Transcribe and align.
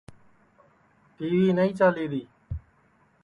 ٹی 1.15 1.27
وی 1.39 1.49
نائی 1.57 1.71
چالیری 1.79 2.21